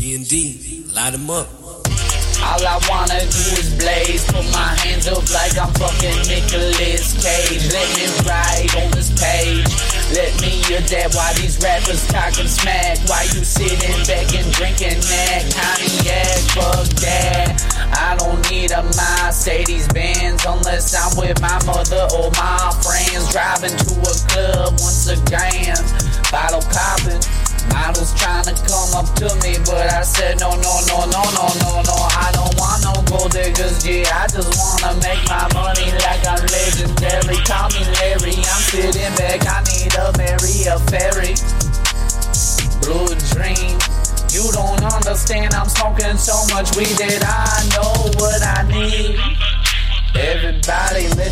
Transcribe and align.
D&D, 0.00 0.84
light 0.92 1.12
them 1.12 1.30
up. 1.30 1.46
All 2.42 2.66
I 2.66 2.80
wanna 2.88 3.20
do 3.20 3.44
is 3.62 3.70
blaze. 3.78 4.24
Put 4.26 4.42
my 4.50 4.74
hands 4.82 5.06
up 5.06 5.22
like 5.30 5.56
I'm 5.56 5.70
fucking 5.78 6.18
Nicolas 6.26 7.14
Cage. 7.22 7.70
Let 7.70 7.88
me 7.94 8.04
ride 8.26 8.74
on 8.82 8.90
this 8.90 9.14
page. 9.14 9.70
Let 10.10 10.34
me 10.42 10.58
adapt 10.74 11.14
why 11.14 11.32
these 11.34 11.62
rappers 11.62 12.04
talking 12.08 12.48
smack. 12.48 12.98
Why 13.06 13.22
you 13.30 13.44
sitting 13.44 14.02
back 14.02 14.34
and 14.34 14.50
drinking 14.52 14.98
that 14.98 15.42
Kanye, 15.54 16.24
Fuck 16.58 16.88
that. 17.06 17.70
I 17.94 18.16
don't 18.16 18.42
need 18.50 18.72
a 18.72 18.82
Mercedes 18.82 19.79
Unless 20.90 21.14
I'm 21.14 21.22
with 21.22 21.40
my 21.40 21.54
mother 21.70 22.08
or 22.18 22.30
my 22.34 22.74
friends. 22.82 23.30
Driving 23.30 23.76
to 23.78 23.94
a 24.02 24.14
club 24.26 24.74
once 24.82 25.06
again, 25.06 25.78
bottle 26.34 26.66
popping. 26.66 27.22
Models 27.70 28.10
trying 28.18 28.42
to 28.50 28.54
come 28.66 28.90
up 28.98 29.06
to 29.22 29.30
me, 29.38 29.54
but 29.70 29.86
I 29.86 30.02
said 30.02 30.40
no, 30.40 30.50
no, 30.50 30.74
no, 30.90 31.06
no, 31.06 31.22
no, 31.30 31.46
no, 31.62 31.70
no. 31.86 31.94
I 31.94 32.34
don't 32.34 32.54
want 32.58 32.82
no 32.82 32.94
gold 33.06 33.30
diggers, 33.30 33.86
yeah. 33.86 34.10
I 34.10 34.26
just 34.26 34.50
wanna 34.58 34.98
make 34.98 35.22
my 35.30 35.46
money 35.54 35.94
like 36.02 36.26
I'm 36.26 36.42
legendary. 36.50 37.38
Call 37.46 37.70
me 37.70 37.86
Larry, 38.02 38.34
I'm 38.34 38.62
sitting 38.66 39.14
back. 39.14 39.46
I 39.46 39.62
need 39.70 39.94
a 39.94 40.10
Mary, 40.18 40.66
a 40.66 40.74
ferry. 40.90 41.38
Blue 42.82 43.14
dream. 43.30 43.78
You 44.34 44.50
don't 44.50 44.82
understand, 44.82 45.54
I'm 45.54 45.68
smoking 45.68 46.16
so 46.18 46.34
much 46.54 46.74
weed 46.74 46.98
that 46.98 47.22
I 47.22 47.62
know 47.78 48.10
what 48.18 48.42
I 48.42 48.66
need. 48.66 49.49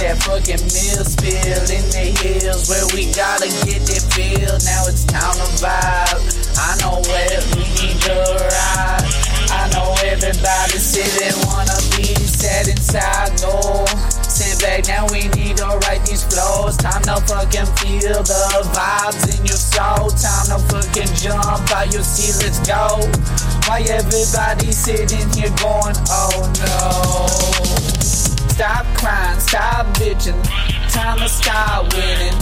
That 0.00 0.16
fucking 0.24 0.64
meal 0.72 1.04
spill 1.04 1.64
in 1.68 1.84
the 1.92 2.08
hills 2.24 2.72
where 2.72 2.88
we 2.96 3.12
gotta 3.12 3.52
get 3.68 3.84
that 3.84 4.00
feel. 4.16 4.56
Now 4.64 4.88
it's 4.88 5.04
time 5.04 5.36
to 5.36 5.48
vibe. 5.60 6.24
I 6.56 6.72
know 6.80 7.04
where 7.04 7.40
we 7.52 7.68
need 7.76 8.00
to 8.08 8.16
ride. 8.16 9.04
I 9.52 9.68
know 9.76 9.92
everybody 10.08 10.80
sitting 10.80 11.36
wanna 11.44 11.76
be 12.00 12.16
sad 12.16 12.72
inside. 12.72 13.44
No, 13.44 13.84
sit 14.24 14.56
back 14.64 14.88
now. 14.88 15.04
We 15.12 15.28
need 15.36 15.60
to 15.60 15.68
write 15.84 16.00
these 16.08 16.24
flows. 16.24 16.80
Time 16.80 17.04
to 17.04 17.20
fucking 17.28 17.68
feel 17.84 18.24
the 18.24 18.44
vibes 18.72 19.28
in 19.36 19.44
your 19.44 19.60
soul. 19.60 20.08
Time 20.16 20.48
to 20.48 20.58
fucking 20.72 21.12
jump 21.12 21.68
out 21.76 21.92
your 21.92 22.08
seat. 22.08 22.40
Let's 22.40 22.56
go. 22.64 23.04
Why 23.68 23.84
everybody 23.84 24.72
sitting 24.72 25.28
here 25.36 25.52
going, 25.60 25.92
oh 26.08 26.40
no? 26.56 27.09
Stop 28.60 28.84
crying, 28.94 29.40
stop 29.40 29.86
bitching. 29.96 30.36
Time 30.92 31.16
to 31.16 31.28
start 31.30 31.94
winning. 31.94 32.36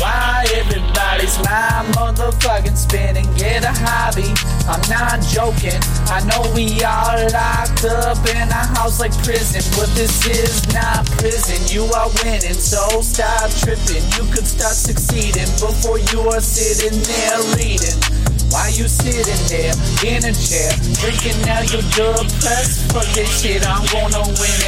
Why 0.00 0.46
everybody's 0.54 1.36
my 1.44 1.84
motherfucking 1.92 2.74
spinning? 2.74 3.28
Get 3.34 3.64
a 3.64 3.72
hobby. 3.76 4.32
I'm 4.64 4.80
not 4.88 5.20
joking. 5.28 5.76
I 6.08 6.24
know 6.24 6.40
we 6.54 6.82
are 6.82 7.20
locked 7.28 7.84
up 7.84 8.16
in 8.32 8.48
a 8.48 8.64
house 8.80 8.98
like 8.98 9.12
prison, 9.22 9.60
but 9.76 9.92
this 9.94 10.24
is 10.24 10.72
not 10.72 11.04
prison. 11.20 11.60
You 11.68 11.84
are 11.92 12.08
winning, 12.24 12.54
so 12.56 13.02
stop 13.02 13.50
tripping. 13.60 14.08
You 14.16 14.24
could 14.32 14.46
start 14.46 14.72
succeeding 14.72 15.52
before 15.60 15.98
you 15.98 16.30
are 16.30 16.40
sitting 16.40 16.98
there 16.98 17.40
reading. 17.60 18.28
Why 18.50 18.68
you 18.68 18.88
sitting 18.88 19.44
there 19.52 19.76
in 20.08 20.24
a 20.24 20.32
chair, 20.32 20.72
drinking 20.96 21.36
out 21.52 21.68
your 21.68 21.84
depressed? 21.84 22.90
Fuck 22.92 23.04
this 23.12 23.28
shit, 23.42 23.60
I'm 23.68 23.84
gonna 23.92 24.24
win 24.24 24.58
and 24.64 24.67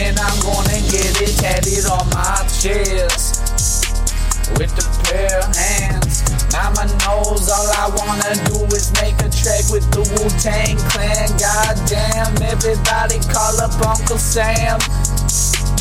With 4.60 4.76
the 4.76 4.84
pair 5.08 5.38
of 5.38 5.56
hands, 5.56 6.20
mama 6.52 6.84
knows 7.00 7.48
all 7.48 7.70
I 7.80 7.88
wanna 7.96 8.34
do 8.44 8.66
is 8.76 8.92
make 9.00 9.16
a 9.24 9.30
track 9.32 9.64
with 9.72 9.88
the 9.90 10.04
Wu 10.04 10.28
Tang 10.36 10.76
Clan. 10.92 11.32
Goddamn, 11.40 12.42
everybody 12.42 13.20
call 13.32 13.58
up 13.58 13.72
Uncle 13.80 14.18
Sam, 14.18 14.78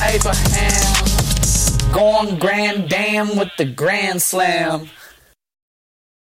Abraham. 0.01 0.95
Going 1.91 2.39
grand 2.39 2.87
dam 2.87 3.35
with 3.35 3.51
the 3.57 3.65
Grand 3.65 4.21
Slam. 4.21 4.89